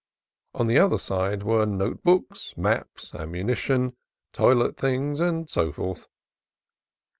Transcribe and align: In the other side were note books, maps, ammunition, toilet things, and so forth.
In 0.55 0.65
the 0.65 0.79
other 0.79 0.97
side 0.97 1.43
were 1.43 1.63
note 1.67 2.01
books, 2.01 2.57
maps, 2.57 3.13
ammunition, 3.13 3.95
toilet 4.33 4.75
things, 4.75 5.19
and 5.19 5.47
so 5.47 5.71
forth. 5.71 6.07